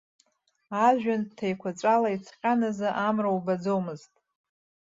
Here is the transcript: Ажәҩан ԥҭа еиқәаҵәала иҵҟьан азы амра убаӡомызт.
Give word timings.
Ажәҩан 0.85 1.21
ԥҭа 1.27 1.45
еиқәаҵәала 1.47 2.09
иҵҟьан 2.15 2.59
азы 2.69 2.89
амра 3.07 3.29
убаӡомызт. 3.37 4.13